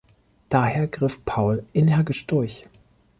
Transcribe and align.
Daher 0.49 0.87
griff 0.87 1.23
Paul 1.25 1.63
energisch 1.73 2.25
durch. 2.25 2.63